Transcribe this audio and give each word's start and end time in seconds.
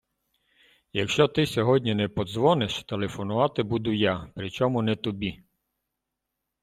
Якщо 0.93 1.27
ти 1.27 1.45
сьогодні 1.45 1.95
не 1.95 2.07
подзвониш, 2.07 2.83
телефонувати 2.83 3.63
буду 3.63 3.91
я. 3.93 4.31
Причому 4.35 4.81
не 4.81 4.95
тобі! 4.95 5.43